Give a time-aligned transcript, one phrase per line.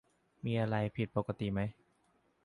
[0.45, 1.61] มีอะไรผิดปกติไหม